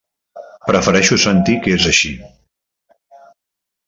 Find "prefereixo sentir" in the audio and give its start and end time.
0.69-1.57